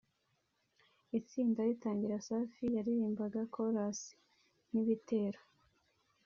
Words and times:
Itsinda 1.19 1.59
ritangira 1.69 2.23
Safi 2.27 2.63
yaririmbaga 2.75 3.39
chorus 3.53 3.99
[inyikirizo] 4.05 4.71
n’ibitero 4.71 5.41